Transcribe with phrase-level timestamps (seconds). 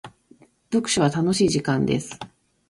[0.71, 2.17] 読書は楽しい時間です。